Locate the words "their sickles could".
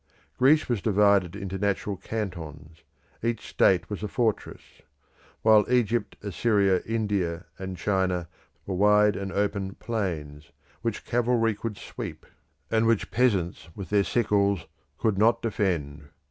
13.91-15.19